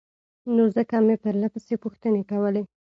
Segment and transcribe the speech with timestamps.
[0.55, 2.61] نو ځکه مې پرلهپسې پوښتنې کولې